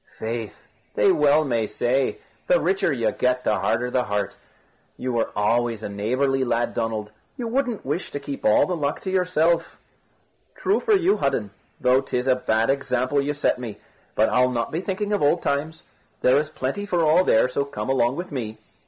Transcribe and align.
"Faith, 0.17 0.63
they 0.95 1.09
may 1.09 1.11
well 1.11 1.67
say, 1.67 2.17
the 2.47 2.59
richer 2.59 2.91
you 2.91 3.11
get, 3.11 3.43
the 3.43 3.59
harder 3.59 3.91
the 3.91 4.05
heart. 4.05 4.35
You 4.97 5.21
always 5.35 5.83
were 5.83 5.87
a 5.87 5.91
neighbourly 5.91 6.43
lad, 6.43 6.73
Donald. 6.73 7.11
You 7.37 7.47
wouldn't 7.47 7.85
wish 7.85 8.09
to 8.09 8.19
keep 8.19 8.41
the 8.41 8.49
luck 8.49 8.95
all 8.95 9.01
to 9.03 9.11
yourself?" 9.11 9.77
"True 10.55 10.79
for 10.79 10.97
you, 10.97 11.17
Hudden, 11.17 11.51
though 11.79 12.01
'tis 12.01 12.25
a 12.25 12.35
bad 12.35 12.71
example 12.71 13.21
you 13.21 13.35
set 13.35 13.59
me. 13.59 13.77
But 14.15 14.29
I'll 14.29 14.49
not 14.49 14.71
be 14.71 14.81
thinking 14.81 15.13
of 15.13 15.21
old 15.21 15.43
times. 15.43 15.83
There 16.21 16.37
is 16.39 16.49
plenty 16.49 16.87
for 16.87 17.03
all 17.05 17.23
there, 17.23 17.47
so 17.47 17.63
come 17.63 17.87
along 17.89 18.15
with 18.15 18.31
me." 18.31 18.57